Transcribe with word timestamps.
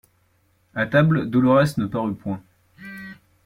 A 0.73 0.87
table, 0.87 1.27
Dolorès 1.29 1.77
ne 1.77 1.85
parut 1.85 2.15
point. 2.15 2.41